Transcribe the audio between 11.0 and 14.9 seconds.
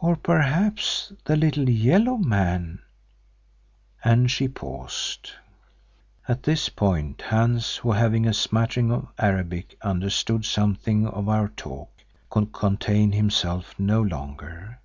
of our talk, could contain himself no longer.